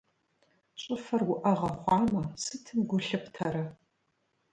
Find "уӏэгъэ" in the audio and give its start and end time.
1.31-1.69